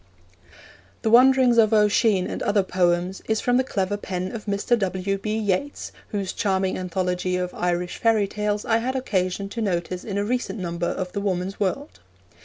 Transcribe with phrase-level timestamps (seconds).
[1.03, 4.75] The Wanderings of Oisin and Other Poems is from the clever pen of Mr.
[4.79, 5.19] W.
[5.19, 5.37] B.
[5.37, 10.25] Yeats, whose charming anthology of Irish fairy tales I had occasion to notice in a
[10.25, 11.99] recent number of the Woman's World.